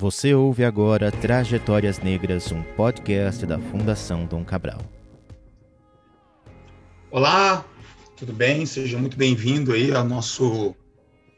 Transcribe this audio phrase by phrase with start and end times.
[0.00, 4.80] Você ouve agora Trajetórias Negras, um podcast da Fundação Dom Cabral.
[7.10, 7.62] Olá,
[8.16, 8.64] tudo bem?
[8.64, 10.74] Seja muito bem-vindo aí ao nosso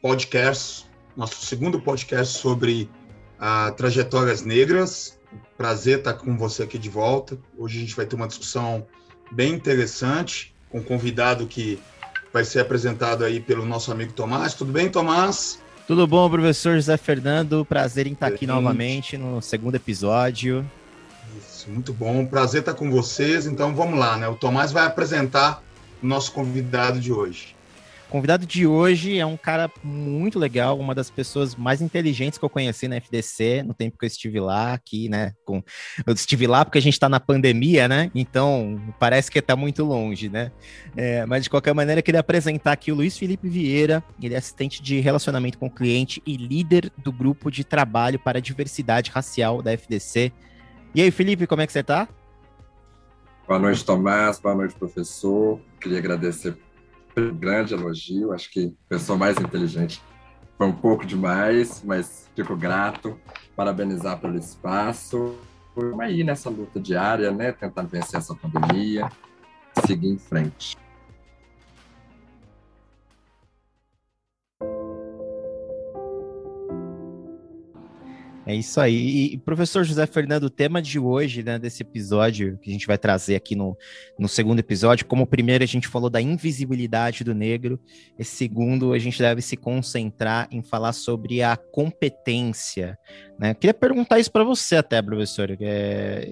[0.01, 2.89] podcast, nosso segundo podcast sobre
[3.37, 5.19] a Trajetórias Negras.
[5.57, 7.37] Prazer estar com você aqui de volta.
[7.57, 8.87] Hoje a gente vai ter uma discussão
[9.29, 11.77] bem interessante com um convidado que
[12.31, 14.53] vai ser apresentado aí pelo nosso amigo Tomás.
[14.53, 15.61] Tudo bem, Tomás?
[15.85, 17.65] Tudo bom, professor José Fernando?
[17.65, 20.65] Prazer em estar aqui novamente no segundo episódio.
[21.37, 22.25] Isso, muito bom.
[22.25, 23.45] Prazer estar com vocês.
[23.45, 24.27] Então vamos lá, né?
[24.29, 25.61] O Tomás vai apresentar
[26.01, 27.52] o nosso convidado de hoje.
[28.13, 32.49] Convidado de hoje é um cara muito legal, uma das pessoas mais inteligentes que eu
[32.49, 35.33] conheci na FDC no tempo que eu estive lá, aqui, né?
[35.43, 35.63] Com...
[36.05, 38.11] Eu estive lá porque a gente está na pandemia, né?
[38.13, 40.51] Então parece que está muito longe, né?
[40.95, 44.37] É, mas de qualquer maneira, eu queria apresentar aqui o Luiz Felipe Vieira, ele é
[44.37, 49.59] assistente de relacionamento com cliente e líder do grupo de trabalho para a diversidade racial
[49.59, 50.31] da FDC.
[50.93, 52.07] E aí, Felipe, como é que você está?
[53.47, 54.39] Boa noite, Tomás.
[54.39, 55.59] Boa noite, professor.
[55.81, 56.55] Queria agradecer
[57.13, 58.33] pelo grande elogio.
[58.33, 60.01] Acho que pessoa mais inteligente
[60.57, 63.19] foi um pouco demais, mas fico grato.
[63.55, 65.35] Parabenizar pelo espaço.
[65.75, 67.51] Vamos aí nessa luta diária, né?
[67.51, 69.09] Tentando vencer essa pandemia,
[69.85, 70.77] seguir em frente.
[78.45, 79.33] É isso aí.
[79.33, 82.97] E, professor José Fernando, o tema de hoje, né, desse episódio, que a gente vai
[82.97, 83.77] trazer aqui no,
[84.19, 87.79] no segundo episódio, como o primeiro a gente falou da invisibilidade do negro,
[88.19, 92.97] esse segundo a gente deve se concentrar em falar sobre a competência.
[93.39, 93.53] Né?
[93.53, 95.55] Queria perguntar isso para você até, professor.
[95.61, 96.29] É,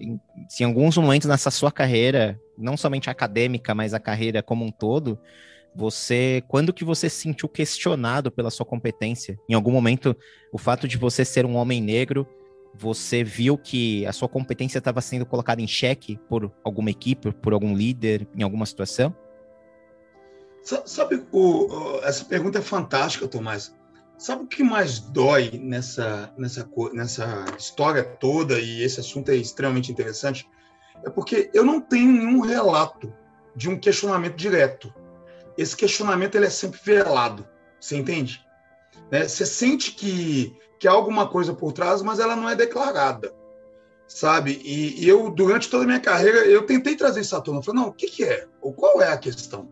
[0.49, 4.71] se em alguns momentos nessa sua carreira, não somente acadêmica, mas a carreira como um
[4.71, 5.17] todo,
[5.75, 9.39] você, quando que você se sentiu questionado pela sua competência?
[9.47, 10.15] Em algum momento,
[10.51, 12.27] o fato de você ser um homem negro,
[12.73, 17.53] você viu que a sua competência estava sendo colocada em xeque por alguma equipe, por
[17.53, 19.15] algum líder, em alguma situação?
[20.61, 23.73] Sabe, o, essa pergunta é fantástica, Tomás.
[24.17, 29.91] Sabe o que mais dói nessa, nessa, nessa história toda, e esse assunto é extremamente
[29.91, 30.47] interessante?
[31.03, 33.11] É porque eu não tenho nenhum relato
[33.55, 34.93] de um questionamento direto
[35.57, 37.47] esse questionamento ele é sempre velado,
[37.79, 38.45] você entende?
[39.11, 39.27] Né?
[39.27, 43.33] Você sente que, que há alguma coisa por trás, mas ela não é declarada,
[44.07, 44.61] sabe?
[44.63, 47.59] E, e eu, durante toda a minha carreira, eu tentei trazer isso à tona.
[47.59, 48.47] Eu falei, não, o que, que é?
[48.61, 49.69] Ou qual é a questão?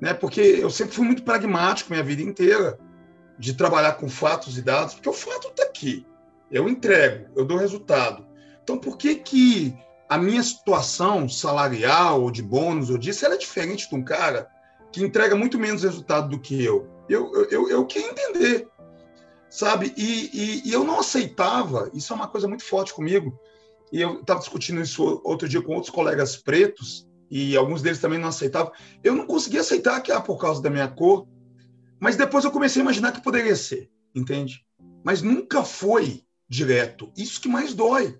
[0.00, 0.12] Né?
[0.12, 2.78] Porque eu sempre fui muito pragmático minha vida inteira,
[3.38, 6.06] de trabalhar com fatos e dados, porque o fato está aqui.
[6.50, 8.26] Eu entrego, eu dou resultado.
[8.62, 9.76] Então, por que que
[10.08, 14.48] a minha situação salarial, ou de bônus, ou disso, ela é diferente de um cara
[14.96, 16.88] que entrega muito menos resultado do que eu.
[17.06, 18.66] Eu, eu, eu, eu queria entender,
[19.50, 19.92] sabe?
[19.94, 23.38] E, e, e, eu não aceitava, isso é uma coisa muito forte comigo,
[23.92, 28.18] e eu estava discutindo isso outro dia com outros colegas pretos, e alguns deles também
[28.18, 28.72] não aceitavam.
[29.04, 31.28] Eu não conseguia aceitar que era por causa da minha cor,
[32.00, 34.64] mas depois eu comecei a imaginar que poderia ser, entende?
[35.04, 37.12] Mas nunca foi direto.
[37.14, 38.18] Isso que mais dói.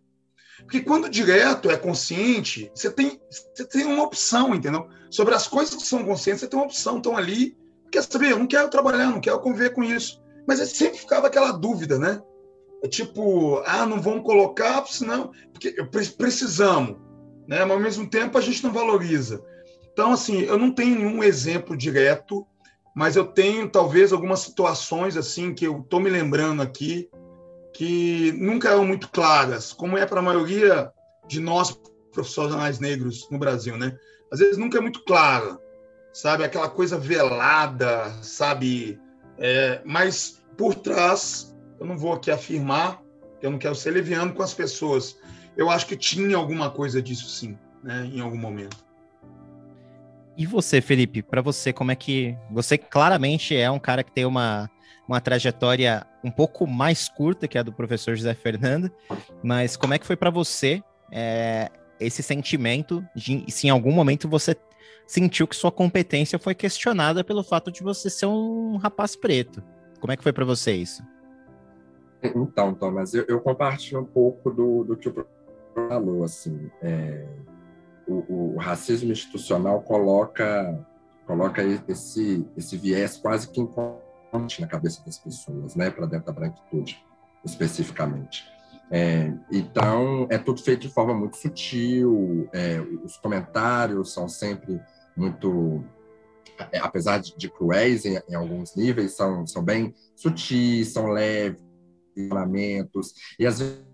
[0.62, 4.88] Porque quando direto é consciente, você tem, você tem uma opção, entendeu?
[5.10, 6.96] Sobre as coisas que são conscientes, você tem uma opção.
[6.96, 7.56] Estão ali,
[7.90, 8.32] quer saber?
[8.32, 10.22] Eu não quero trabalhar, não quero conviver com isso.
[10.46, 12.22] Mas sempre ficava aquela dúvida, né?
[12.82, 15.30] É tipo, ah, não vamos colocar, senão.
[15.52, 15.72] Porque
[16.16, 16.96] precisamos,
[17.46, 17.64] né?
[17.64, 19.42] Mas ao mesmo tempo a gente não valoriza.
[19.92, 22.46] Então, assim, eu não tenho nenhum exemplo direto,
[22.94, 27.10] mas eu tenho talvez algumas situações assim que eu estou me lembrando aqui
[27.76, 30.90] que nunca eram muito claras, como é para a maioria
[31.28, 31.78] de nós
[32.10, 33.94] profissionais negros no Brasil, né?
[34.32, 35.58] Às vezes nunca é muito clara,
[36.10, 36.42] sabe?
[36.42, 38.98] Aquela coisa velada, sabe?
[39.36, 43.02] É, mas por trás, eu não vou aqui afirmar,
[43.42, 45.18] eu não quero ser leviano com as pessoas.
[45.54, 48.10] Eu acho que tinha alguma coisa disso sim, né?
[48.10, 48.85] Em algum momento.
[50.36, 51.22] E você, Felipe?
[51.22, 54.70] Para você, como é que você claramente é um cara que tem uma
[55.08, 58.90] uma trajetória um pouco mais curta que a do professor José Fernando,
[59.42, 64.28] mas como é que foi para você é, esse sentimento de se em algum momento
[64.28, 64.56] você
[65.06, 69.62] sentiu que sua competência foi questionada pelo fato de você ser um rapaz preto?
[70.00, 71.02] Como é que foi para você isso?
[72.22, 77.24] Então, Thomas, eu, eu, compartilho um pouco do, do que o professor falou, assim, é,
[78.06, 80.78] o, o, racismo institucional coloca
[81.26, 83.60] coloca esse esse viés quase que
[84.60, 87.02] na cabeça das pessoas, né, para dentro da branquitude,
[87.44, 88.44] especificamente.
[88.90, 94.80] É, então, é tudo feito de forma muito sutil, é, os comentários são sempre
[95.16, 95.84] muito,
[96.70, 101.64] é, apesar de, de cruéis em, em, alguns níveis, são, são bem sutis, são leves,
[103.38, 103.84] e às vezes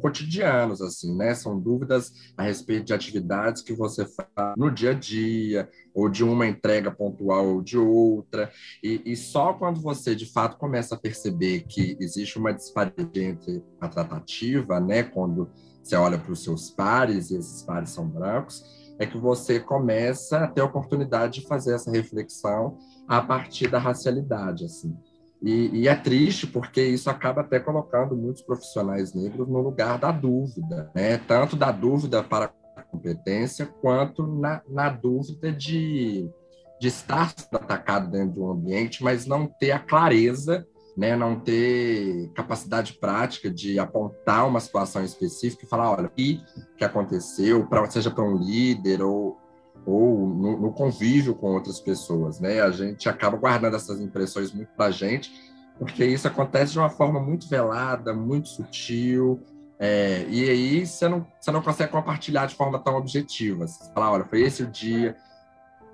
[0.00, 1.34] cotidianos, assim, né?
[1.34, 6.22] São dúvidas a respeito de atividades que você faz no dia a dia, ou de
[6.22, 8.50] uma entrega pontual ou de outra.
[8.82, 13.62] E, e só quando você, de fato, começa a perceber que existe uma disparidade entre
[13.80, 15.02] a tratativa, né?
[15.02, 15.50] Quando
[15.82, 18.62] você olha para os seus pares, e esses pares são brancos,
[18.98, 22.76] é que você começa a ter a oportunidade de fazer essa reflexão
[23.08, 24.94] a partir da racialidade, assim.
[25.42, 30.12] E, e, é triste porque isso acaba até colocando muitos profissionais negros no lugar da
[30.12, 31.16] dúvida, né?
[31.16, 36.30] tanto da dúvida para a competência, quanto na, na dúvida de,
[36.78, 41.16] de estar atacado dentro de um ambiente, mas não ter a clareza, né?
[41.16, 46.44] não ter capacidade prática de apontar uma situação específica e falar: olha, o que,
[46.84, 49.38] aconteceu, pra, seja para um líder ou,
[49.86, 52.60] ou no, no, convívio com outras pessoas, né?
[52.60, 55.32] A gente acaba guardando essas impressões muito para a gente,
[55.78, 59.40] porque isso acontece de uma forma muito velada, muito sutil,
[59.82, 63.66] é, e aí você não, você não consegue compartilhar de forma tão objetiva.
[63.66, 65.16] Você fala, olha, foi esse o dia,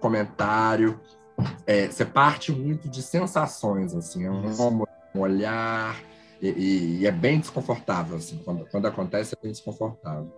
[0.00, 1.00] comentário,
[1.64, 4.84] é, você parte muito de sensações, assim, é um,
[5.14, 5.96] um olhar,
[6.42, 10.32] e, e, e, é bem desconfortável, assim, quando, quando acontece é bem desconfortável.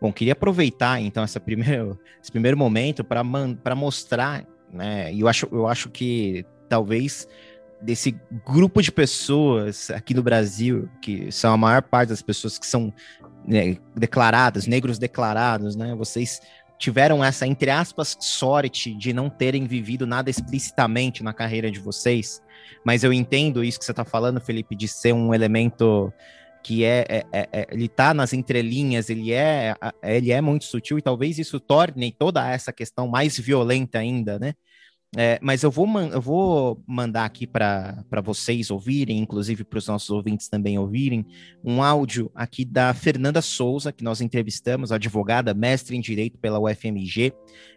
[0.00, 5.12] Bom, queria aproveitar então essa primeiro, esse primeiro momento para mostrar, né?
[5.12, 7.26] E eu acho, eu acho que talvez
[7.80, 8.14] desse
[8.44, 12.92] grupo de pessoas aqui no Brasil, que são a maior parte das pessoas que são
[13.46, 15.94] né, declaradas, negros declarados, né?
[15.94, 16.40] Vocês
[16.78, 22.42] tiveram essa, entre aspas, sorte de não terem vivido nada explicitamente na carreira de vocês,
[22.84, 26.12] mas eu entendo isso que você está falando, Felipe, de ser um elemento
[26.62, 30.98] que é, é, é, é, ele tá nas entrelinhas, ele é, ele é muito sutil
[30.98, 34.54] e talvez isso torne toda essa questão mais violenta ainda, né?
[35.16, 40.08] É, mas eu vou, eu vou mandar aqui para vocês ouvirem, inclusive para os nossos
[40.08, 41.26] ouvintes também ouvirem,
[41.64, 47.32] um áudio aqui da Fernanda Souza, que nós entrevistamos, advogada, mestre em Direito pela UFMG.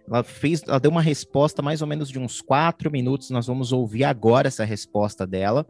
[0.08, 3.32] Ela fez, ela deu uma resposta mais ou menos de uns quatro minutos.
[3.32, 5.66] Nós vamos ouvir agora essa resposta dela.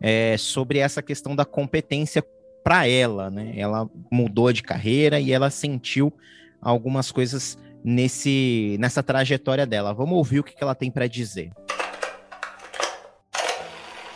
[0.00, 2.22] É, sobre essa questão da competência
[2.66, 3.52] para ela, né?
[3.54, 6.12] Ela mudou de carreira e ela sentiu
[6.60, 9.94] algumas coisas nesse nessa trajetória dela.
[9.94, 11.52] Vamos ouvir o que, ela tem para dizer.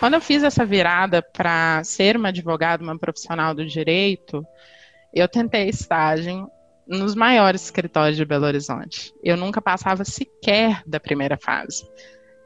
[0.00, 4.44] Quando eu fiz essa virada para ser uma advogada, uma profissional do direito,
[5.14, 6.50] eu tentei estágio
[6.88, 9.14] nos maiores escritórios de Belo Horizonte.
[9.23, 11.85] Eu nunca passava sequer da primeira fase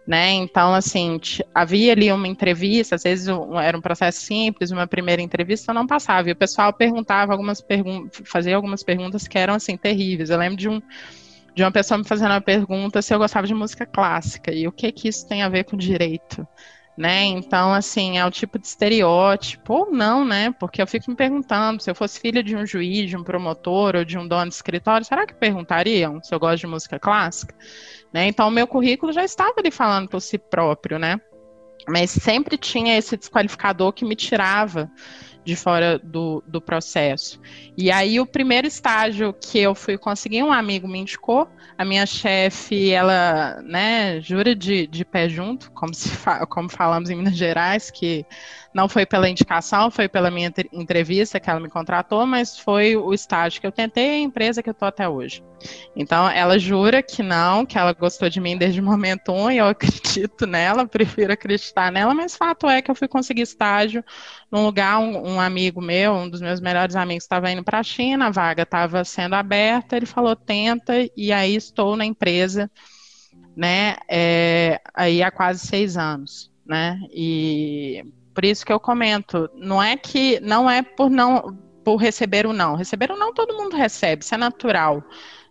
[0.06, 0.32] né?
[0.32, 1.18] Então, assim,
[1.54, 5.86] havia ali uma entrevista, às vezes um, era um processo simples, uma primeira entrevista não
[5.86, 10.30] passava, e o pessoal perguntava algumas perguntas, fazia algumas perguntas que eram, assim, terríveis.
[10.30, 10.80] Eu lembro de um
[11.54, 14.72] de uma pessoa me fazendo uma pergunta se eu gostava de música clássica, e o
[14.72, 16.46] que que isso tem a ver com direito?
[16.96, 17.24] Né?
[17.24, 20.54] Então, assim, é o tipo de estereótipo, ou não, né?
[20.58, 23.96] Porque eu fico me perguntando, se eu fosse filha de um juiz, de um promotor
[23.96, 27.54] ou de um dono de escritório, será que perguntariam se eu gosto de música clássica?
[28.12, 28.28] Né?
[28.28, 31.20] Então, o meu currículo já estava ali falando por si próprio, né?
[31.88, 34.90] Mas sempre tinha esse desqualificador que me tirava
[35.44, 37.40] de fora do, do processo.
[37.76, 42.06] E aí, o primeiro estágio que eu fui conseguir, um amigo me indicou, a minha
[42.06, 47.36] chefe, ela, né, jura de, de pé junto, como, se fa como falamos em Minas
[47.36, 48.24] Gerais, que
[48.74, 53.14] não foi pela indicação, foi pela minha entrevista que ela me contratou, mas foi o
[53.14, 55.44] estágio que eu tentei e a empresa que eu estou até hoje.
[55.94, 59.58] Então, ela jura que não, que ela gostou de mim desde o momento um, e
[59.58, 64.04] eu acredito nela, prefiro acreditar nela, mas fato é que eu fui conseguir estágio
[64.50, 67.84] num lugar, um, um amigo meu, um dos meus melhores amigos, estava indo para a
[67.84, 72.68] China, a vaga estava sendo aberta, ele falou, tenta, e aí estou na empresa,
[73.56, 78.04] né, é, aí há quase seis anos, né, e
[78.34, 82.52] por isso que eu comento, não é que não é por não por receber o
[82.52, 82.74] não.
[82.74, 85.04] Receber o não todo mundo recebe, isso é natural.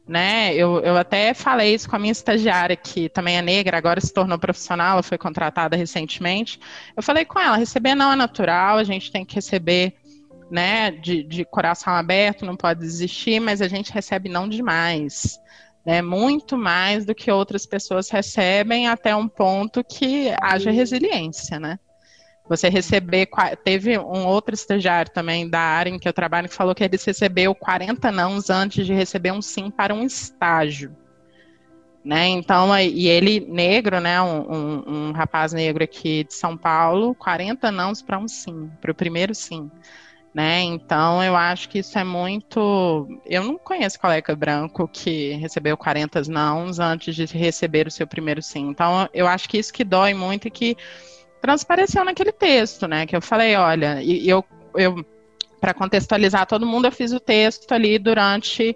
[0.06, 0.54] Né?
[0.54, 4.14] Eu, eu até falei isso com a minha estagiária, que também é negra, agora se
[4.14, 6.60] tornou profissional, ela foi contratada recentemente.
[6.98, 9.96] Eu falei com ela: receber não é natural, a gente tem que receber
[10.52, 15.40] né, de, de coração aberto, não pode desistir, mas a gente recebe não demais.
[15.86, 21.78] Né, muito mais do que outras pessoas recebem, até um ponto que haja resiliência, né?
[22.48, 23.30] Você receber.
[23.64, 26.98] Teve um outro estagiário também da área em que eu trabalho que falou que ele
[26.98, 30.96] recebeu 40 nãos antes de receber um sim para um estágio.
[32.04, 32.28] Né?
[32.28, 34.22] Então, e ele negro, né?
[34.22, 38.92] Um, um, um rapaz negro aqui de São Paulo, 40 nãos para um sim, para
[38.92, 39.72] o primeiro sim.
[40.34, 40.62] Né?
[40.62, 43.08] Então, eu acho que isso é muito.
[43.26, 48.42] Eu não conheço colega branco que recebeu 40 nãos antes de receber o seu primeiro
[48.42, 48.68] sim.
[48.68, 50.76] Então, eu acho que isso que dói muito e que
[51.44, 53.06] transpareceu naquele texto, né?
[53.06, 54.44] Que eu falei, olha, e, eu
[54.76, 55.06] eu
[55.60, 58.76] para contextualizar todo mundo, eu fiz o texto ali durante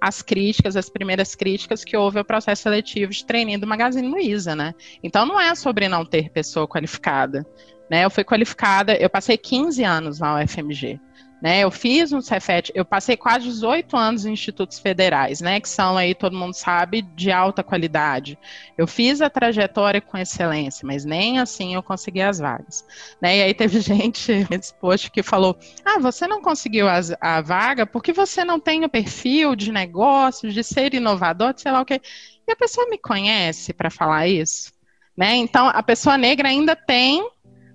[0.00, 4.54] as críticas, as primeiras críticas que houve ao processo seletivo de treininho do Magazine Luiza,
[4.54, 4.74] né?
[5.02, 7.46] Então não é sobre não ter pessoa qualificada,
[7.88, 8.04] né?
[8.04, 11.00] Eu fui qualificada, eu passei 15 anos na UFMG.
[11.40, 15.68] Né, eu fiz um Cefet, eu passei quase 18 anos em institutos federais, né, que
[15.68, 18.36] são aí, todo mundo sabe, de alta qualidade.
[18.76, 22.84] Eu fiz a trajetória com excelência, mas nem assim eu consegui as vagas.
[23.22, 24.74] Né, e aí teve gente nesse
[25.12, 29.54] que falou: ah, você não conseguiu as, a vaga porque você não tem o perfil
[29.54, 32.00] de negócios, de ser inovador, de sei lá o quê.
[32.48, 34.72] E a pessoa me conhece para falar isso?
[35.16, 35.34] Né?
[35.34, 37.28] Então, a pessoa negra ainda tem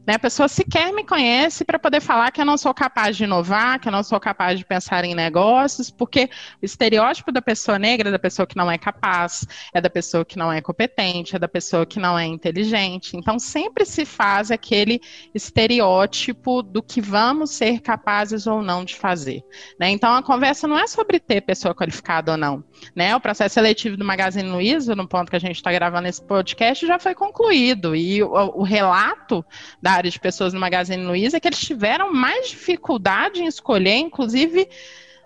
[0.06, 0.16] né?
[0.16, 3.80] A pessoa sequer me conhece para poder falar que eu não sou capaz de inovar,
[3.80, 6.30] que eu não sou capaz de pensar em negócios, porque
[6.62, 10.26] o estereótipo da pessoa negra é da pessoa que não é capaz, é da pessoa
[10.26, 13.16] que não é competente, é da pessoa que não é inteligente.
[13.16, 15.00] Então, sempre se faz aquele
[15.34, 19.42] estereótipo do que vamos ser capazes ou não de fazer.
[19.80, 19.90] Né?
[19.90, 22.64] Então, a conversa não é sobre ter pessoa qualificada ou não.
[22.96, 23.16] Né?
[23.16, 26.86] O processo seletivo do Magazine Luiza, no ponto que a gente está gravando esse podcast,
[26.86, 27.96] já foi concluído.
[27.96, 29.46] E o, o relato
[29.82, 34.68] da área de pessoas no Magazine Luiza que eles tiveram mais dificuldade em escolher, inclusive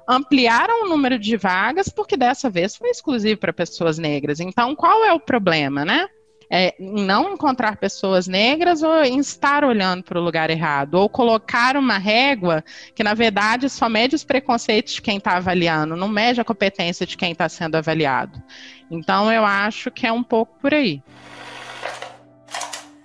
[0.08, 4.40] ampliaram o número de vagas, porque dessa vez foi exclusivo para pessoas negras.
[4.40, 6.08] Então, qual é o problema, né?
[6.50, 11.76] É, não encontrar pessoas negras ou em estar olhando para o lugar errado, ou colocar
[11.76, 12.64] uma régua
[12.96, 17.06] que, na verdade, só mede os preconceitos de quem está avaliando, não mede a competência
[17.06, 18.42] de quem está sendo avaliado.
[18.90, 21.04] Então, eu acho que é um pouco por aí.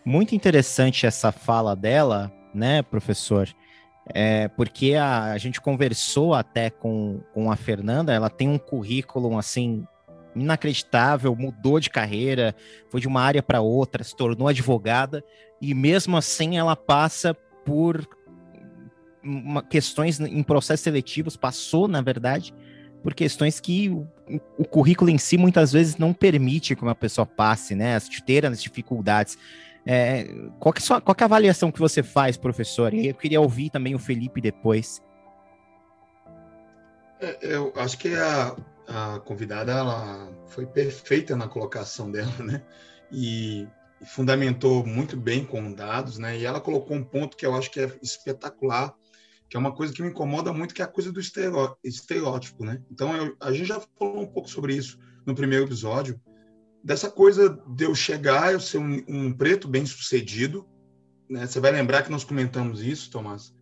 [0.04, 3.48] Muito interessante essa fala dela, né, professor?
[4.12, 9.38] É, porque a, a gente conversou até com, com a Fernanda, ela tem um currículo
[9.38, 9.86] assim
[10.34, 12.54] inacreditável, mudou de carreira,
[12.90, 15.22] foi de uma área para outra, se tornou advogada
[15.60, 18.06] e mesmo assim ela passa por
[19.22, 22.52] uma, questões em processos seletivos, passou, na verdade,
[23.02, 24.06] por questões que o,
[24.58, 27.96] o, currículo em si muitas vezes não permite que uma pessoa passe, né?
[27.96, 29.36] As ter as dificuldades.
[29.84, 30.24] É,
[30.60, 32.94] qual, que é sua, qual que é a avaliação que você faz, professor?
[32.94, 35.02] Eu queria ouvir também o Felipe depois.
[37.20, 38.56] É, eu acho que a,
[38.88, 42.62] a convidada ela foi perfeita na colocação dela, né?
[43.10, 43.66] E,
[44.00, 46.38] e fundamentou muito bem com dados, né?
[46.38, 48.94] E ela colocou um ponto que eu acho que é espetacular,
[49.48, 52.80] que é uma coisa que me incomoda muito, que é a coisa do estereótipo, né?
[52.90, 56.20] Então, eu, a gente já falou um pouco sobre isso no primeiro episódio,
[56.82, 60.66] dessa coisa de eu chegar, eu ser um, um preto bem sucedido,
[61.28, 61.46] né?
[61.46, 63.54] Você vai lembrar que nós comentamos isso, Tomás.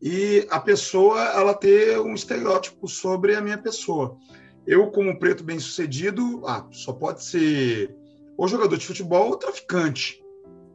[0.00, 4.18] E a pessoa ela ter um estereótipo sobre a minha pessoa.
[4.66, 7.94] Eu, como preto bem sucedido, ah, só pode ser
[8.36, 10.22] ou jogador de futebol ou traficante.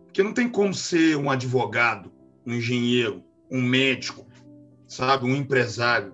[0.06, 2.12] Porque não tem como ser um advogado,
[2.46, 4.26] um engenheiro, um médico,
[4.88, 6.14] sabe, um empresário.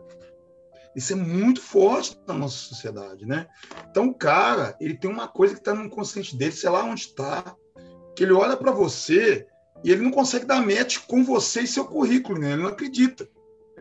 [0.97, 3.45] Isso é muito forte na nossa sociedade, né?
[3.87, 7.01] Então, o cara, ele tem uma coisa que está no inconsciente dele, sei lá onde
[7.01, 7.55] está,
[8.15, 9.45] que ele olha para você
[9.83, 12.53] e ele não consegue dar match com você e seu currículo, né?
[12.53, 13.29] Ele não acredita.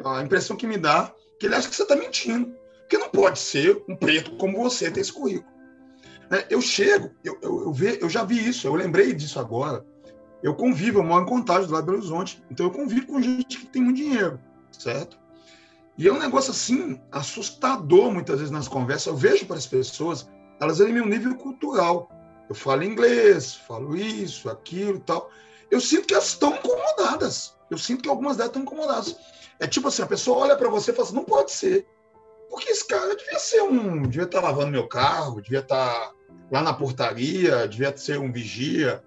[0.04, 2.54] A impressão que me dá é que ele acha que você está mentindo.
[2.80, 5.50] Porque não pode ser um preto como você ter esse currículo.
[6.30, 6.44] Né?
[6.50, 9.82] Eu chego, eu, eu, eu, ve, eu já vi isso, eu lembrei disso agora.
[10.42, 12.44] Eu convivo, eu moro em Contagem, do lado do Horizonte.
[12.50, 14.38] Então, eu convivo com gente que tem muito dinheiro,
[14.70, 15.18] certo?
[15.98, 19.06] E é um negócio assim, assustador muitas vezes nas conversas.
[19.06, 20.28] Eu vejo para as pessoas,
[20.60, 22.10] elas verem meu nível cultural.
[22.48, 25.30] Eu falo inglês, falo isso, aquilo tal.
[25.70, 27.56] Eu sinto que elas estão incomodadas.
[27.70, 29.16] Eu sinto que algumas delas estão incomodadas.
[29.58, 31.86] É tipo assim, a pessoa olha para você e fala assim, não pode ser.
[32.50, 34.02] Porque esse cara devia ser um.
[34.02, 36.12] devia estar tá lavando meu carro, devia estar tá
[36.50, 39.02] lá na portaria, devia ser um vigia.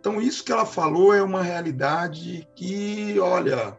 [0.00, 3.78] Então, isso que ela falou é uma realidade que, olha,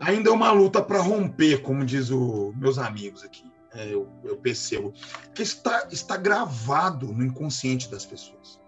[0.00, 3.44] ainda é uma luta para romper, como diz o meus amigos aqui.
[3.72, 4.92] É, eu, eu, percebo
[5.32, 8.58] que está, está gravado no inconsciente das pessoas.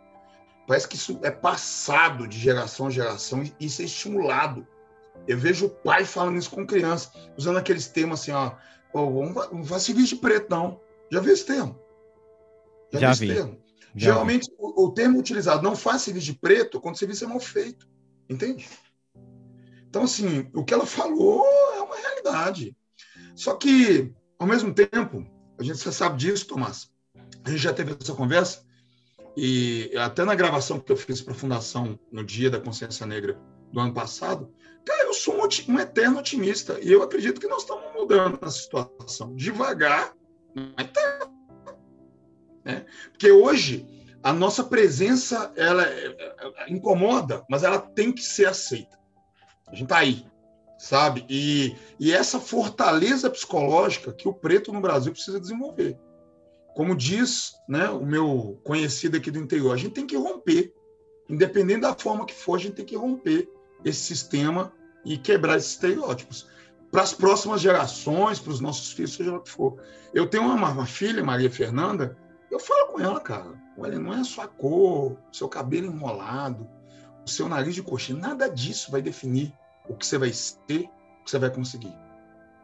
[0.64, 4.64] Parece que isso é passado de geração a geração e isso é estimulado.
[5.26, 8.52] Eu vejo o pai falando isso com criança, usando aqueles termos assim, ó,
[8.92, 10.80] oh, não vai se vestir de preto, não.
[11.10, 11.78] Já vi esse termo?
[12.92, 13.34] Já, Já vi.
[13.34, 13.58] Termo?
[13.94, 14.56] Já Geralmente, vi.
[14.58, 17.88] O, o, termo utilizado, não faz serviço de preto, quando o serviço é mal feito.
[18.28, 18.68] Entende?
[19.92, 21.44] Então, assim, o que ela falou
[21.76, 22.74] é uma realidade.
[23.36, 25.22] Só que, ao mesmo tempo,
[25.58, 26.90] a gente já sabe disso, Tomás.
[27.44, 28.64] A gente já teve essa conversa,
[29.36, 33.38] e até na gravação que eu fiz para a Fundação no Dia da Consciência Negra
[33.70, 34.50] do ano passado,
[34.82, 36.78] cara, eu sou um, um eterno otimista.
[36.80, 39.36] E eu acredito que nós estamos mudando essa situação.
[39.36, 40.14] Devagar,
[40.54, 41.30] mas tá.
[42.64, 42.86] Né?
[43.10, 43.86] Porque hoje
[44.22, 49.01] a nossa presença ela é, é, é, incomoda, mas ela tem que ser aceita.
[49.72, 50.26] A gente está aí,
[50.78, 51.24] sabe?
[51.30, 55.98] E, e essa fortaleza psicológica que o preto no Brasil precisa desenvolver.
[56.74, 60.74] Como diz né, o meu conhecido aqui do interior, a gente tem que romper.
[61.28, 63.48] Independente da forma que for, a gente tem que romper
[63.82, 64.72] esse sistema
[65.04, 66.46] e quebrar esses estereótipos.
[66.90, 69.80] Para as próximas gerações, para os nossos filhos, seja o que for.
[70.12, 72.18] Eu tenho uma, uma filha, Maria Fernanda,
[72.50, 76.68] eu falo com ela, cara, olha, não é a sua cor, seu cabelo enrolado,
[77.24, 79.54] o seu nariz de coxinha, nada disso vai definir
[79.88, 81.94] o que você vai ser, o que você vai conseguir.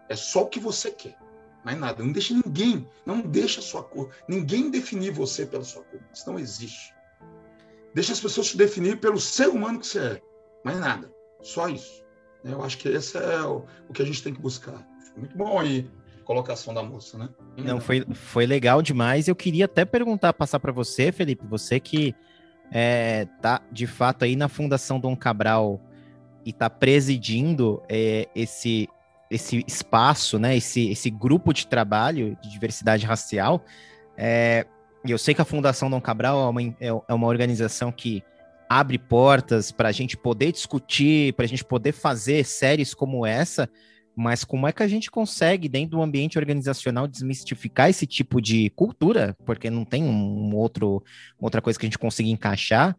[0.09, 1.17] É só o que você quer,
[1.65, 2.03] mais nada.
[2.03, 6.01] Não deixe ninguém, não deixe a sua cor, ninguém definir você pela sua cor.
[6.13, 6.95] Isso não existe.
[7.95, 10.23] Deixa as pessoas te definir pelo ser humano que você é,
[10.65, 11.13] mais nada.
[11.43, 12.05] Só isso.
[12.45, 14.87] Eu acho que esse é o, o que a gente tem que buscar.
[15.17, 15.91] Muito bom aí
[16.29, 17.31] colocação da moça, né?
[17.57, 19.29] Não, foi, foi legal demais.
[19.29, 22.15] Eu queria até perguntar, passar para você, Felipe, você que
[22.71, 25.81] é, tá de fato aí na Fundação Dom Cabral
[26.45, 28.89] e tá presidindo é, esse,
[29.31, 30.57] esse espaço, né?
[30.57, 33.65] Esse, esse grupo de trabalho de diversidade racial.
[34.17, 34.67] É,
[35.07, 38.23] eu sei que a Fundação Dom Cabral é uma, é, é uma organização que
[38.69, 43.69] abre portas para a gente poder discutir, para a gente poder fazer séries como essa,
[44.15, 48.69] mas como é que a gente consegue, dentro do ambiente organizacional, desmistificar esse tipo de
[48.71, 49.37] cultura?
[49.47, 51.03] Porque não tem um outro,
[51.41, 52.97] outra coisa que a gente consiga encaixar.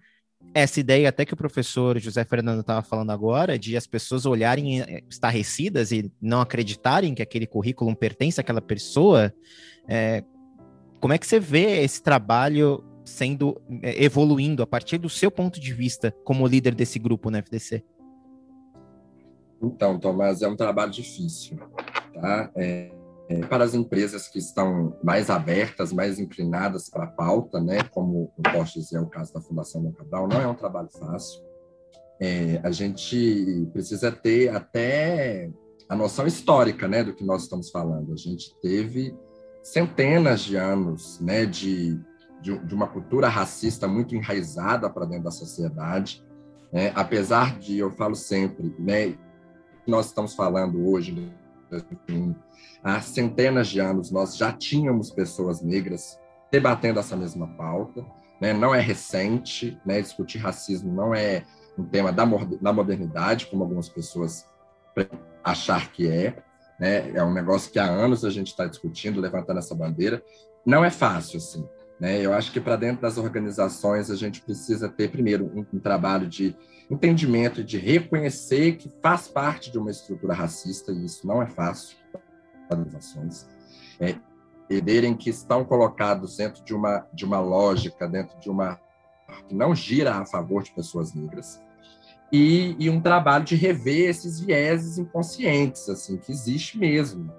[0.53, 4.81] Essa ideia, até que o professor José Fernando estava falando agora, de as pessoas olharem
[4.81, 9.33] eh, estarrecidas e não acreditarem que aquele currículo pertence àquela pessoa.
[9.87, 10.23] É,
[10.99, 15.59] como é que você vê esse trabalho sendo eh, evoluindo a partir do seu ponto
[15.59, 17.83] de vista como líder desse grupo no FDC?
[19.61, 21.59] Então, Tomás, é um trabalho difícil,
[22.13, 22.49] tá?
[22.55, 22.91] É,
[23.47, 27.83] para as empresas que estão mais abertas, mais inclinadas para a pauta, né?
[27.91, 30.89] Como eu posso dizer é o caso da Fundação Dom Cabral, não é um trabalho
[30.89, 31.43] fácil.
[32.19, 35.49] É, a gente precisa ter até
[35.87, 38.13] a noção histórica, né, do que nós estamos falando.
[38.13, 39.15] A gente teve
[39.63, 41.99] centenas de anos, né, de,
[42.41, 46.23] de, de uma cultura racista muito enraizada para dentro da sociedade.
[46.71, 46.91] Né?
[46.93, 49.17] Apesar de, eu falo sempre, né,
[49.87, 51.33] nós estamos falando hoje,
[52.83, 56.19] há centenas de anos, nós já tínhamos pessoas negras
[56.51, 58.05] debatendo essa mesma pauta,
[58.41, 58.53] né?
[58.53, 60.01] não é recente, né?
[60.01, 61.43] discutir racismo não é
[61.77, 62.25] um tema da,
[62.61, 64.45] da modernidade, como algumas pessoas
[65.43, 66.43] achar que é,
[66.79, 67.11] né?
[67.11, 70.23] é um negócio que há anos a gente está discutindo, levantando essa bandeira,
[70.65, 71.67] não é fácil, assim,
[71.99, 72.23] né?
[72.23, 76.27] Eu acho que para dentro das organizações a gente precisa ter, primeiro, um, um trabalho
[76.27, 76.55] de
[76.89, 81.97] entendimento, de reconhecer que faz parte de uma estrutura racista, e isso não é fácil
[82.11, 83.47] para organizações.
[83.99, 84.15] É,
[84.65, 88.79] entenderem que estão colocados dentro de uma, de uma lógica, dentro de uma
[89.47, 91.61] que não gira a favor de pessoas negras,
[92.31, 97.31] e, e um trabalho de rever esses vieses inconscientes, assim, que existe mesmo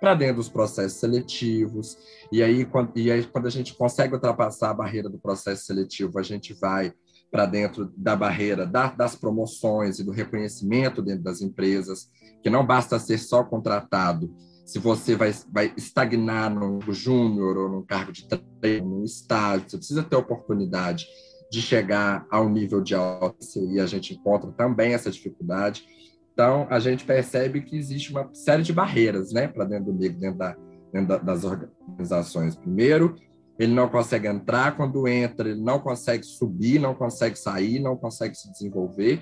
[0.00, 1.96] para dentro dos processos seletivos.
[2.30, 6.18] E aí, quando, e aí, quando a gente consegue ultrapassar a barreira do processo seletivo,
[6.18, 6.92] a gente vai
[7.30, 12.10] para dentro da barreira da, das promoções e do reconhecimento dentro das empresas,
[12.42, 14.30] que não basta ser só contratado
[14.64, 18.26] se você vai, vai estagnar no júnior ou num cargo de
[18.60, 21.06] treino, estágio, você precisa ter oportunidade
[21.50, 23.36] de chegar ao nível de alta,
[23.70, 25.84] e a gente encontra também essa dificuldade.
[26.32, 30.18] Então, a gente percebe que existe uma série de barreiras né, para dentro do negro,
[30.18, 30.56] dentro, da,
[30.92, 32.56] dentro da, das organizações.
[32.56, 33.16] Primeiro,
[33.58, 38.34] ele não consegue entrar, quando entra, ele não consegue subir, não consegue sair, não consegue
[38.34, 39.20] se desenvolver.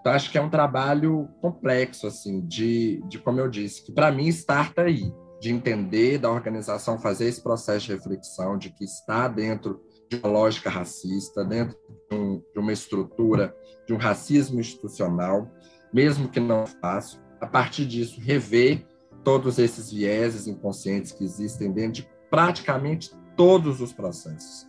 [0.00, 4.10] Então, acho que é um trabalho complexo, assim, de, de como eu disse, que para
[4.10, 9.28] mim starta aí, de entender da organização, fazer esse processo de reflexão, de que está
[9.28, 11.76] dentro de uma lógica racista, dentro
[12.10, 13.54] de, um, de uma estrutura
[13.86, 15.48] de um racismo institucional,
[15.92, 18.86] mesmo que não fácil, a partir disso, rever
[19.24, 24.66] todos esses vieses inconscientes que existem dentro de praticamente todos os processos.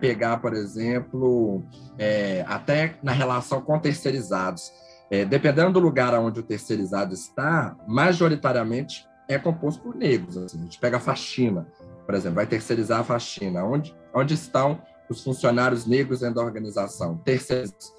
[0.00, 1.64] Pegar, por exemplo,
[1.98, 4.72] é, até na relação com terceirizados.
[5.10, 10.36] É, dependendo do lugar onde o terceirizado está, majoritariamente é composto por negros.
[10.36, 10.58] Assim.
[10.58, 11.66] A gente pega a faxina,
[12.06, 13.64] por exemplo, vai terceirizar a faxina.
[13.64, 17.18] Onde, onde estão os funcionários negros dentro da organização?
[17.18, 17.92] Terceirizados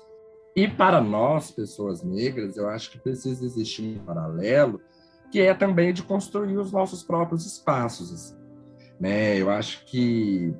[0.55, 4.81] e para nós, pessoas negras, eu acho que precisa existir um paralelo,
[5.31, 8.13] que é também de construir os nossos próprios espaços.
[8.13, 8.35] Assim,
[8.99, 9.37] né?
[9.37, 10.53] Eu acho que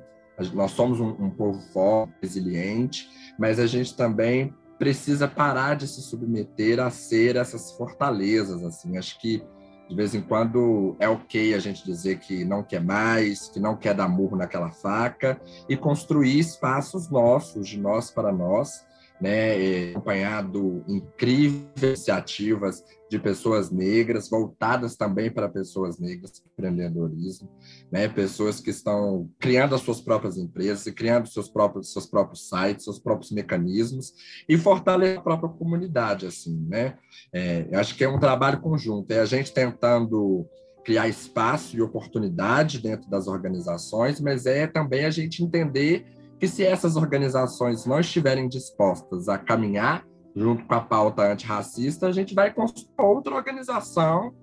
[0.54, 6.02] nós somos um, um povo forte, resiliente, mas a gente também precisa parar de se
[6.02, 8.64] submeter a ser essas fortalezas.
[8.64, 9.44] Assim, acho que
[9.88, 13.76] de vez em quando é ok a gente dizer que não quer mais, que não
[13.76, 18.86] quer dar murro naquela faca e construir espaços nossos, de nós para nós,
[19.22, 27.48] né, acompanhado incríveis iniciativas de pessoas negras, voltadas também para pessoas negras, empreendedorismo,
[27.90, 32.84] né, pessoas que estão criando as suas próprias empresas, criando seus próprios, seus próprios sites,
[32.84, 34.12] seus próprios mecanismos
[34.48, 36.98] e fortalecer a própria comunidade, assim, né?
[37.32, 40.44] É, acho que é um trabalho conjunto, é a gente tentando
[40.84, 46.06] criar espaço e oportunidade dentro das organizações, mas é também a gente entender
[46.42, 52.10] que se essas organizações não estiverem dispostas a caminhar junto com a pauta antirracista, a
[52.10, 54.34] gente vai construir outra organização,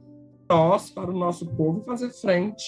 [0.50, 2.64] nós, para o nosso povo, fazer frente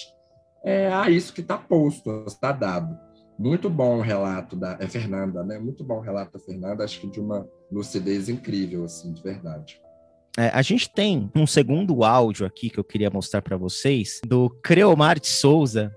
[0.62, 2.94] é, a isso que está posto, está dado.
[3.38, 5.58] Muito bom o relato da é Fernanda, né?
[5.58, 9.80] Muito bom o relato da Fernanda, acho que de uma lucidez incrível, assim, de verdade.
[10.36, 14.50] É, a gente tem um segundo áudio aqui que eu queria mostrar para vocês, do
[14.62, 15.90] Creomar de Souza,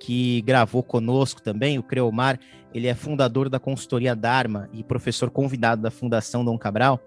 [0.00, 1.78] que gravou conosco também.
[1.78, 2.40] O Creomar,
[2.74, 7.00] ele é fundador da consultoria Dharma e professor convidado da Fundação Dom Cabral,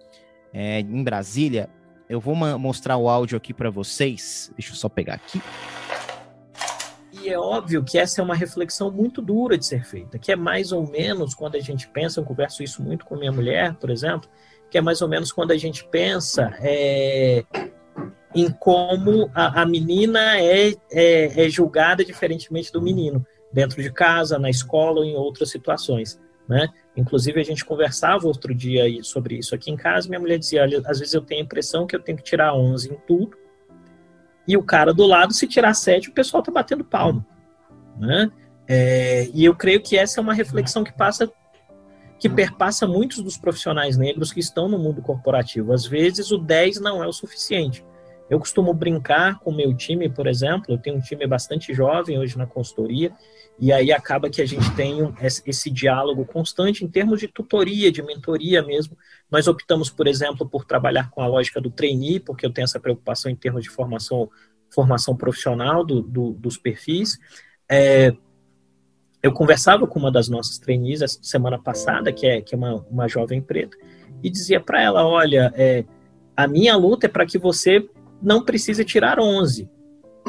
[0.54, 1.70] é, em Brasília.
[2.10, 4.52] Eu vou mostrar o áudio aqui para vocês.
[4.58, 5.42] Deixa eu só pegar aqui.
[7.22, 10.36] E é óbvio que essa é uma reflexão muito dura de ser feita, que é
[10.36, 13.90] mais ou menos quando a gente pensa, eu converso isso muito com minha mulher, por
[13.90, 14.30] exemplo,
[14.70, 17.46] que é mais ou menos quando a gente pensa é,
[18.36, 24.40] em como a, a menina é, é, é, julgada diferentemente do menino, dentro de casa,
[24.40, 26.20] na escola ou em outras situações.
[26.50, 26.68] Né?
[26.98, 30.10] Inclusive, a gente conversava outro dia sobre isso aqui em casa.
[30.10, 32.54] Minha mulher dizia: Olha, às vezes eu tenho a impressão que eu tenho que tirar
[32.54, 33.38] 11 em tudo,
[34.48, 37.26] e o cara do lado, se tirar 7, o pessoal está batendo palmo.
[37.98, 38.30] Né?
[38.68, 41.32] É, e eu creio que essa é uma reflexão que passa
[42.20, 45.74] que perpassa muitos dos profissionais negros que estão no mundo corporativo.
[45.74, 47.84] Às vezes o 10 não é o suficiente.
[48.30, 52.18] Eu costumo brincar com o meu time, por exemplo, eu tenho um time bastante jovem
[52.18, 53.12] hoje na consultoria,
[53.60, 54.98] e aí acaba que a gente tem
[55.46, 58.98] esse diálogo constante em termos de tutoria, de mentoria mesmo.
[59.30, 62.80] Nós optamos, por exemplo, por trabalhar com a lógica do trainee, porque eu tenho essa
[62.80, 64.30] preocupação em termos de formação,
[64.74, 67.20] formação profissional do, do, dos perfis.
[67.70, 68.14] É,
[69.22, 73.08] eu conversava com uma das nossas trainees semana passada, que é, que é uma, uma
[73.08, 73.78] jovem preta,
[74.22, 75.86] e dizia para ela: olha, é,
[76.36, 77.88] a minha luta é para que você
[78.22, 79.70] não precisa tirar 11.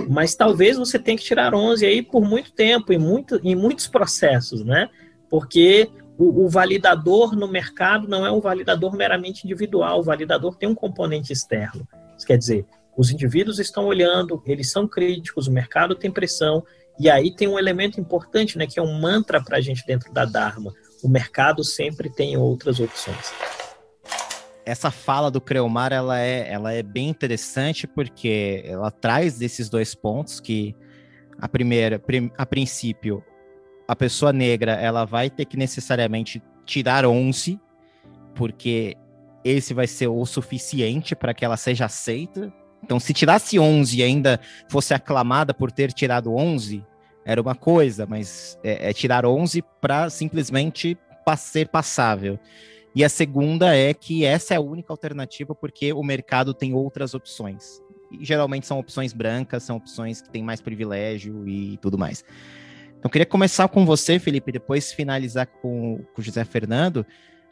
[0.09, 3.87] Mas talvez você tenha que tirar 11 aí por muito tempo, em, muito, em muitos
[3.87, 4.89] processos, né?
[5.29, 10.69] Porque o, o, validador no mercado não é um validador meramente individual, o validador tem
[10.69, 11.87] um componente externo.
[12.17, 16.65] Isso quer dizer, os indivíduos estão olhando, eles são críticos, o mercado tem pressão,
[16.99, 20.13] e aí tem um elemento importante, né, que é um mantra para a gente dentro
[20.13, 20.73] da Dharma.
[21.03, 23.33] O mercado sempre tem outras opções
[24.65, 29.95] essa fala do Creomar ela é, ela é bem interessante porque ela traz desses dois
[29.95, 30.75] pontos que
[31.39, 32.01] a primeira,
[32.39, 33.23] a princípio,
[33.87, 37.61] a pessoa negra ela vai ter que necessariamente tirar 11
[38.35, 38.97] porque
[39.45, 42.53] esse vai ser o suficiente para que ela seja aceita.
[42.83, 46.85] Então, se tirasse 11 e ainda fosse aclamada por ter tirado 11,
[47.25, 50.99] era uma coisa, mas é, é tirar 11 para simplesmente
[51.39, 52.39] ser passável.
[52.95, 57.15] E a segunda é que essa é a única alternativa porque o mercado tem outras
[57.15, 57.83] opções.
[58.11, 62.25] E geralmente são opções brancas, são opções que têm mais privilégio e tudo mais.
[62.99, 67.05] Então, queria começar com você, Felipe, depois finalizar com, com o José Fernando,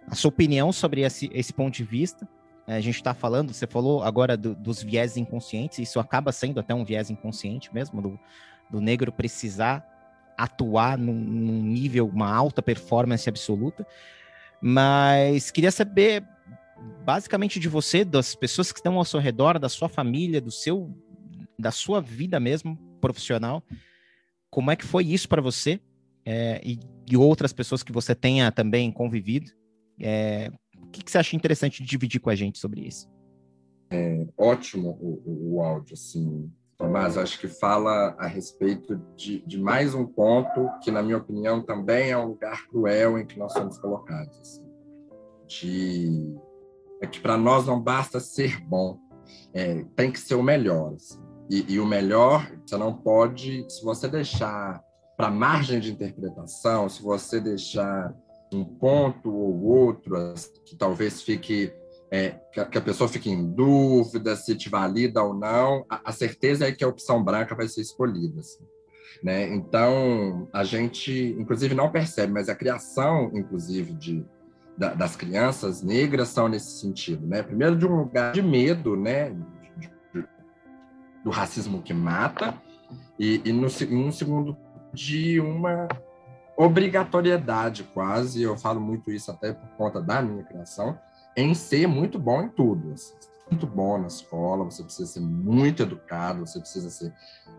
[0.07, 2.27] a sua opinião sobre esse, esse ponto de vista.
[2.67, 6.75] A gente está falando, você falou agora do, dos viés inconscientes, isso acaba sendo até
[6.75, 8.21] um viés inconsciente mesmo, do,
[8.71, 9.87] do negro precisar
[10.39, 13.87] atuar num, num nível, uma alta performance absoluta.
[14.63, 16.25] Mas queria saber
[17.05, 20.97] basicamente de você, das pessoas que estão ao seu redor, da sua família, do seu
[21.59, 23.63] da sua vida mesmo profissional.
[24.51, 25.81] Como é que foi isso para você
[26.25, 26.79] é, e,
[27.11, 29.51] e, outras pessoas que você tenha também convivido?
[30.01, 33.09] É, o que, que, você acha interessante de dividir com a gente sobre isso?
[33.91, 36.51] É, ótimo o, o áudio, assim,
[36.83, 41.63] Tomás, acho que fala a respeito de, de, mais um ponto que, na minha opinião,
[41.63, 44.37] também é um lugar cruel em que nós somos colocados.
[44.41, 44.67] Assim,
[45.47, 46.35] de
[47.01, 48.99] é que para nós não basta ser bom,
[49.55, 50.95] é, tem que ser o melhor.
[50.95, 51.21] Assim.
[51.49, 54.83] E, e, o melhor, você não pode, se você deixar
[55.17, 58.13] para margem de interpretação, se você deixar
[58.53, 60.17] um ponto ou outro
[60.67, 61.73] que talvez fique
[62.13, 66.69] é, que, a, pessoa fique em dúvida se te valida ou não, a, a, certeza
[66.69, 68.41] é que a opção branca vai ser escolhida.
[68.41, 68.63] Assim,
[69.25, 69.49] né?
[69.55, 74.27] Então, a gente, inclusive, não percebe, mas a criação, inclusive, de,
[74.77, 77.27] da, das crianças negras são nesse sentido.
[77.27, 77.43] Né?
[77.43, 79.35] Primeiro, de um lugar de medo, né?
[81.25, 82.61] Do racismo que mata,
[83.19, 84.55] e, e no, em um segundo,
[84.93, 85.89] de uma
[86.59, 90.99] obrigatoriedade quase, eu falo muito isso até por conta da minha criação,
[91.37, 92.93] em ser muito bom em tudo.
[92.93, 93.15] Assim,
[93.51, 97.13] muito bom na escola, você precisa ser muito educado, você precisa ser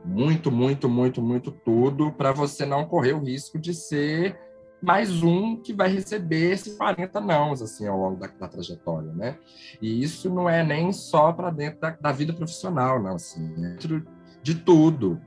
[0.03, 4.37] muito, muito, muito, muito tudo para você não correr o risco de ser
[4.81, 9.37] mais um que vai receber esses 40 nãos assim ao longo da, da trajetória, né?
[9.81, 14.05] E isso não é nem só para dentro da, da, vida profissional, não, assim, dentro
[14.41, 15.21] de tudo.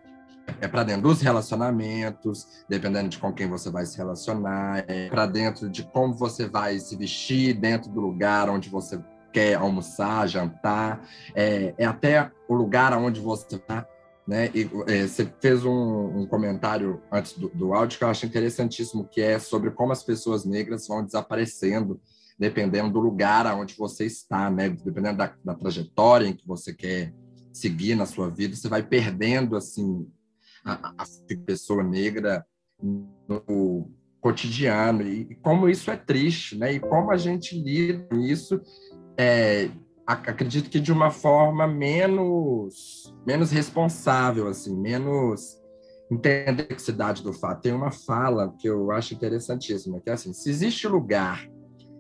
[0.61, 5.27] É para dentro dos relacionamentos, dependendo de com quem você vai se relacionar, é para
[5.27, 8.99] dentro de como você vai se vestir dentro do lugar onde você
[9.33, 13.87] quer almoçar, jantar, é, é até o lugar onde você está
[14.27, 14.51] né?
[14.53, 19.05] E, é, você fez um, um comentário antes do, do, áudio que eu acho interessantíssimo,
[19.05, 22.01] que é sobre como as pessoas negras vão desaparecendo
[22.39, 24.69] dependendo do lugar aonde você está, né?
[24.69, 27.15] Dependendo da, da trajetória em que você quer
[27.53, 30.07] seguir na sua vida, você vai perdendo assim
[30.67, 31.05] a, a
[31.47, 32.45] pessoa negra
[32.83, 36.73] no cotidiano e, como isso é triste, né?
[36.73, 38.61] E como a gente lida com isso
[39.17, 39.71] é,
[40.07, 45.59] acredito que de uma forma menos menos responsável assim menos
[46.11, 50.33] entender a complexidade do fato tem uma fala que eu acho interessantíssima que é assim
[50.33, 51.49] se existe lugar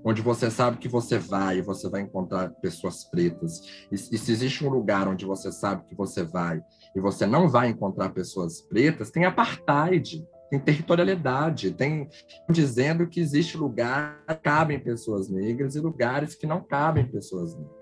[0.04, 4.30] onde você sabe que você vai e você vai encontrar pessoas pretas e, e se
[4.30, 6.62] existe um lugar onde você sabe que você vai
[6.96, 12.08] e você não vai encontrar pessoas pretas tem apartheid tem territorialidade, tem
[12.48, 17.76] dizendo que existe lugar que cabem pessoas negras e lugares que não cabem pessoas negras.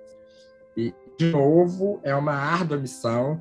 [0.76, 3.40] E, de novo, é uma árdua missão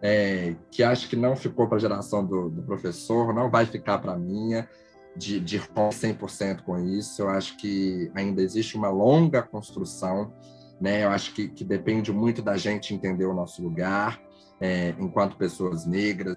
[0.00, 3.98] é, que acho que não ficou para a geração do, do, professor, não vai ficar
[3.98, 4.68] para a minha,
[5.16, 7.22] de, de 100% com isso.
[7.22, 10.32] Eu acho que ainda existe uma longa construção,
[10.80, 11.04] né?
[11.04, 14.20] eu acho que, que depende muito da gente entender o nosso lugar
[14.62, 16.36] é, enquanto pessoas negras,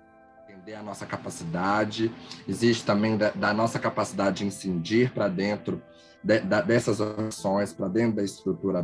[0.50, 2.12] entender a nossa capacidade,
[2.48, 5.80] existe também da, da nossa capacidade de incidir para dentro
[6.24, 8.84] de, da, dessas ações para dentro da estrutura.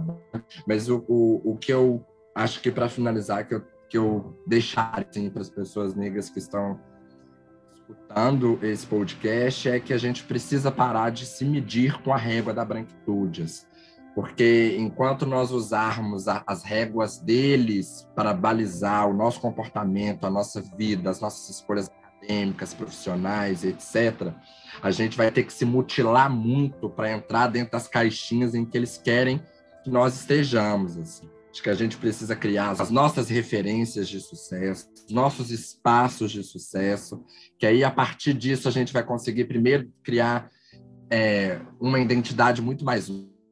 [0.67, 5.04] Mas o, o, o que eu acho que para finalizar, que eu, que eu deixar
[5.10, 6.80] assim, para as pessoas negras que estão
[7.71, 12.54] escutando esse podcast é que a gente precisa parar de se medir com a régua
[12.54, 13.43] da branquitude.
[14.13, 20.62] Porque enquanto nós usarmos a, as réguas deles para balizar o nosso comportamento, a nossa
[20.62, 24.34] vida, as nossas escolhas acadêmicas, profissionais, etc.,
[24.82, 28.78] a gente vai ter que se mutilar muito para entrar dentro das caixinhas em que
[28.78, 29.41] eles querem
[29.84, 30.97] que nós estejamos.
[30.97, 31.30] Assim.
[31.52, 37.24] Acho que a gente precisa criar as nossas referências de sucesso, nossos espaços de sucesso,
[37.58, 40.50] que aí a partir disso a gente vai conseguir primeiro criar
[41.10, 43.10] é, uma identidade muito mais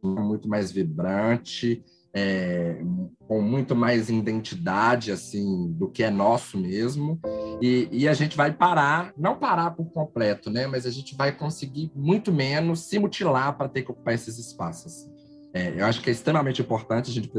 [0.08, 1.84] muito mais vibrante,
[2.14, 2.82] é,
[3.28, 7.20] com muito mais identidade assim do que é nosso mesmo.
[7.62, 11.32] E, e, a gente vai parar não parar por completo né mas a gente vai
[11.32, 15.08] conseguir muito menos se mutilar para ter que ocupar esses espaços.
[15.54, 17.32] É, eu acho que é extremamente importante a gente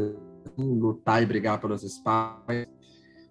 [0.59, 2.66] lutar e brigar pelos espaços.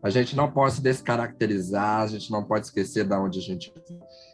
[0.02, 3.74] A gente não pode se descaracterizar a gente não pode esquecer de onde a gente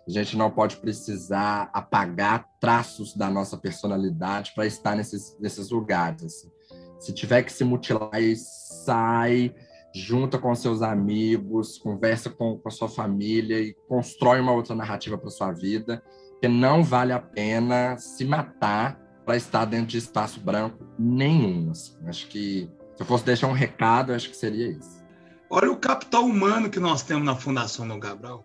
[0.07, 6.23] a gente não pode precisar apagar traços da nossa personalidade para estar nesses, nesses lugares
[6.23, 6.51] assim.
[6.99, 9.53] Se tiver que se mutilar, sai,
[9.93, 15.17] junta com seus amigos, conversa com, com a sua família e constrói uma outra narrativa
[15.17, 16.03] para sua vida,
[16.41, 21.71] que não vale a pena se matar para estar dentro de espaço branco nenhum.
[21.71, 21.95] Assim.
[22.05, 25.03] Acho que se eu fosse deixar um recado, acho que seria isso.
[25.49, 28.43] Olha o capital humano que nós temos na Fundação do Gabriel.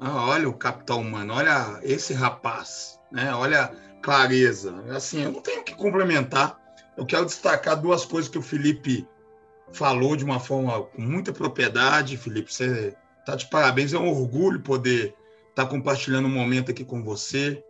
[0.00, 3.34] Ah, olha o capital humano, olha esse rapaz, né?
[3.34, 4.74] olha clareza.
[4.90, 6.60] Assim, eu não tenho que complementar
[6.96, 9.06] eu quero destacar duas coisas que o Felipe
[9.72, 12.16] falou de uma forma com muita propriedade.
[12.16, 15.14] Felipe, você está de parabéns, é um orgulho poder
[15.50, 17.62] estar tá compartilhando um momento aqui com você.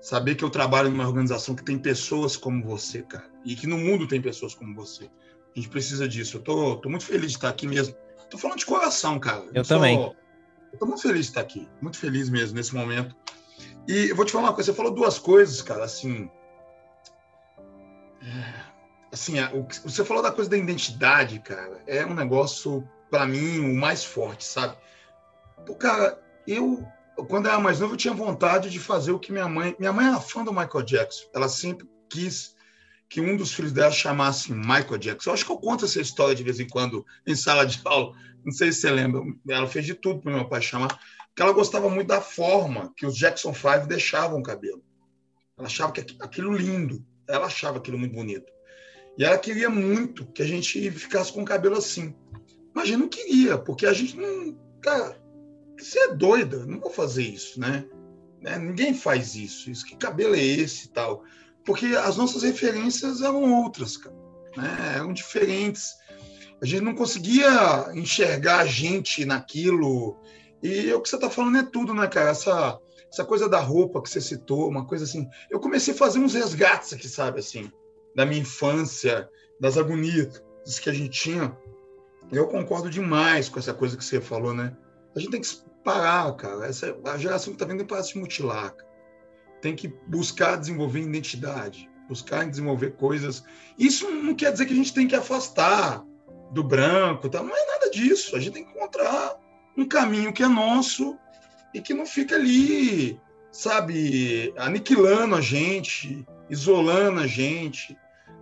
[0.00, 3.76] Saber que eu trabalho numa organização que tem pessoas como você, cara, e que no
[3.76, 5.04] mundo tem pessoas como você.
[5.04, 6.36] A gente precisa disso.
[6.36, 7.96] Eu tô, tô muito feliz de estar aqui mesmo.
[8.30, 9.44] Tô falando de coração, cara.
[9.46, 9.96] Eu, eu também.
[9.96, 10.14] Sou,
[10.76, 13.14] tô muito feliz de estar aqui, muito feliz mesmo nesse momento.
[13.86, 16.30] E eu vou te falar uma coisa, você falou duas coisas, cara, assim,
[19.12, 23.58] assim, o que você falou da coisa da identidade, cara, é um negócio para mim
[23.60, 24.76] o mais forte, sabe?
[25.64, 26.86] Pô, cara, eu
[27.26, 30.06] quando era mais novo eu tinha vontade de fazer o que minha mãe, minha mãe
[30.06, 31.24] era fã do Michael Jackson.
[31.34, 32.54] Ela sempre quis
[33.08, 35.30] que um dos filhos dela chamasse Michael Jackson.
[35.30, 38.14] Eu acho que eu conto essa história de vez em quando em sala de aula.
[38.48, 39.22] Não sei se você lembra.
[39.46, 40.88] Ela fez de tudo para meu pai chamar,
[41.28, 44.82] porque ela gostava muito da forma que os Jackson 5 deixavam o cabelo.
[45.58, 48.50] Ela achava que aquilo lindo ela achava aquilo muito bonito.
[49.18, 52.14] E ela queria muito que a gente ficasse com o cabelo assim.
[52.72, 54.56] Mas a gente não queria, porque a gente não.
[54.80, 55.20] Cara,
[55.78, 57.84] você é doida, não vou fazer isso, né?
[58.40, 58.58] Né?
[58.58, 59.70] Ninguém faz isso.
[59.70, 61.22] Isso que cabelo é esse e tal?
[61.66, 64.16] Porque as nossas referências eram outras, cara,
[64.56, 64.94] né?
[64.96, 65.92] eram diferentes.
[66.60, 70.16] A gente não conseguia enxergar a gente naquilo.
[70.62, 72.30] E o que você está falando é tudo, né, cara?
[72.30, 72.78] Essa,
[73.12, 75.28] essa coisa da roupa que você citou, uma coisa assim.
[75.50, 77.70] Eu comecei a fazer uns resgates aqui, sabe, assim,
[78.14, 79.28] da minha infância,
[79.60, 80.42] das agonias
[80.82, 81.56] que a gente tinha.
[82.32, 84.76] Eu concordo demais com essa coisa que você falou, né?
[85.14, 85.48] A gente tem que
[85.84, 86.66] parar, cara.
[86.66, 88.74] Essa, a geração que está vindo para se mutilar.
[88.74, 88.88] Cara.
[89.62, 93.42] Tem que buscar desenvolver identidade, buscar desenvolver coisas.
[93.78, 96.04] Isso não quer dizer que a gente tem que afastar
[96.50, 97.42] do branco, tá?
[97.42, 98.36] não é nada disso.
[98.36, 99.36] A gente tem que encontrar
[99.76, 101.18] um caminho que é nosso
[101.74, 103.20] e que não fica ali,
[103.52, 107.96] sabe, aniquilando a gente, isolando a gente.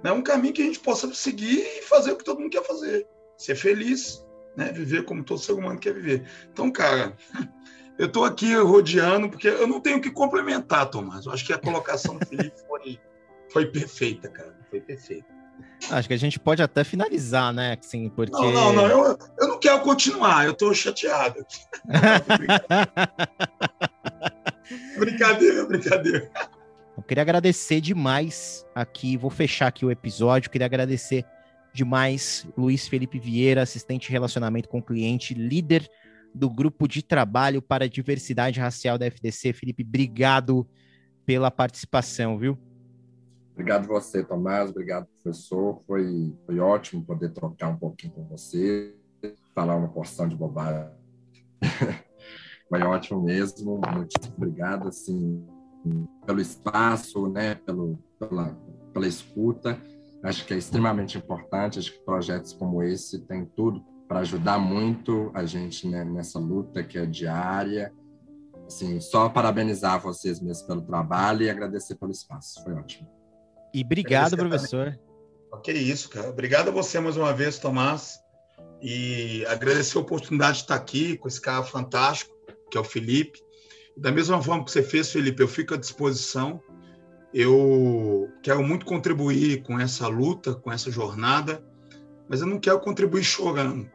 [0.04, 2.64] É um caminho que a gente possa seguir e fazer o que todo mundo quer
[2.64, 3.06] fazer.
[3.36, 4.24] Ser feliz,
[4.56, 4.72] né?
[4.72, 6.26] Viver como todo ser humano quer viver.
[6.50, 7.16] Então, cara,
[7.98, 11.26] eu estou aqui rodeando, porque eu não tenho que complementar, Tomás.
[11.26, 13.00] Eu acho que a colocação do Felipe foi,
[13.50, 14.56] foi perfeita, cara.
[14.70, 15.35] Foi perfeita.
[15.90, 17.76] Acho que a gente pode até finalizar, né?
[17.80, 18.32] Assim, porque...
[18.32, 18.86] Não, não, não.
[18.86, 20.46] Eu, eu não quero continuar.
[20.46, 21.44] Eu estou chateado.
[24.98, 26.30] brincadeira, brincadeira.
[26.96, 29.16] Eu queria agradecer demais aqui.
[29.16, 30.50] Vou fechar aqui o episódio.
[30.50, 31.24] Queria agradecer
[31.72, 35.88] demais Luiz Felipe Vieira, assistente de relacionamento com cliente, líder
[36.34, 39.52] do grupo de trabalho para a diversidade racial da FDC.
[39.52, 40.66] Felipe, obrigado
[41.24, 42.58] pela participação, viu?
[43.56, 44.68] Obrigado você, Tomás.
[44.68, 45.82] Obrigado, professor.
[45.86, 48.94] Foi, foi ótimo poder trocar um pouquinho com você,
[49.54, 50.90] falar uma porção de bobagem.
[52.68, 53.80] foi ótimo mesmo.
[53.94, 55.42] Muito obrigado, assim,
[56.26, 58.54] pelo espaço, né, pelo, pela,
[58.92, 59.80] pela escuta.
[60.22, 61.78] Acho que é extremamente importante.
[61.78, 66.84] Acho que projetos como esse têm tudo para ajudar muito a gente né, nessa luta
[66.84, 67.90] que é diária.
[68.66, 72.62] Assim, só parabenizar vocês mesmos pelo trabalho e agradecer pelo espaço.
[72.62, 73.16] Foi ótimo.
[73.76, 74.98] E obrigado, professor.
[75.52, 76.30] Ok, isso, cara.
[76.30, 78.18] Obrigado a você mais uma vez, Tomás.
[78.80, 82.34] E agradecer a oportunidade de estar aqui com esse cara fantástico,
[82.70, 83.38] que é o Felipe.
[83.94, 86.58] Da mesma forma que você fez, Felipe, eu fico à disposição.
[87.34, 91.62] Eu quero muito contribuir com essa luta, com essa jornada,
[92.30, 93.90] mas eu não quero contribuir chorando.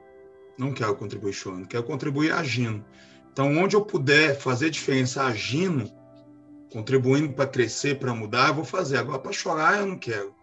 [0.59, 2.85] Não quero contribuir chorando, quero contribuir agindo.
[3.31, 5.91] Então, onde eu puder fazer diferença agindo,
[6.71, 8.97] contribuindo para crescer, para mudar, eu vou fazer.
[8.97, 10.33] Agora, para chorar, eu não quero.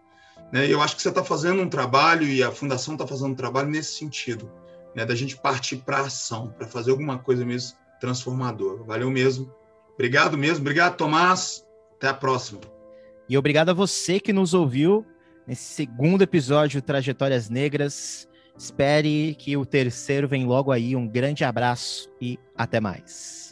[0.51, 0.67] Né?
[0.67, 3.69] Eu acho que você está fazendo um trabalho e a Fundação está fazendo um trabalho
[3.69, 4.49] nesse sentido,
[4.95, 5.05] né?
[5.05, 8.83] da gente partir para ação, para fazer alguma coisa mesmo transformadora.
[8.83, 9.51] Valeu mesmo.
[9.93, 10.61] Obrigado mesmo.
[10.61, 11.65] Obrigado, Tomás.
[11.95, 12.61] Até a próxima.
[13.27, 15.05] E obrigado a você que nos ouviu
[15.45, 18.27] nesse segundo episódio Trajetórias Negras.
[18.57, 20.95] Espere que o terceiro vem logo aí.
[20.95, 23.48] Um grande abraço e até mais.